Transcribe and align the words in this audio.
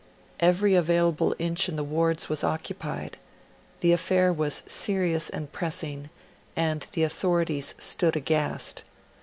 Every 0.39 0.73
available 0.73 1.35
inch 1.37 1.69
in 1.69 1.75
the 1.75 1.83
wards 1.83 2.27
was 2.27 2.43
occupied; 2.43 3.17
the 3.81 3.93
affair 3.93 4.33
was 4.33 4.63
serious 4.65 5.29
and 5.29 5.51
pressing, 5.51 6.09
and 6.55 6.87
the 6.93 7.03
authorities 7.03 7.75
stood 7.77 8.15
aghast. 8.15 8.83